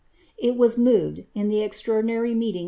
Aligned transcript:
^ 0.01 0.03
It 0.39 0.57
was 0.57 0.79
moved, 0.79 1.25
in 1.35 1.47
the 1.47 1.61
extraordinary 1.61 2.33
mcetin*? 2.33 2.59